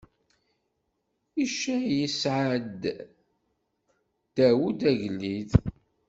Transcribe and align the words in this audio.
Icay 1.43 1.87
isɛa-d 2.07 2.81
Dawed, 4.35 4.79
agellid. 4.89 5.51